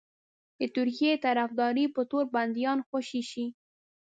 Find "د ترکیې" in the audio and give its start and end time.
0.59-1.11